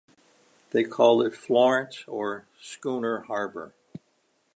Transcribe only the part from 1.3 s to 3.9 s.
Florence or Schooner Harbor.